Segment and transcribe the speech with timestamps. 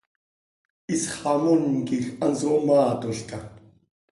[0.95, 3.39] Isxamón quij hanso maatolca.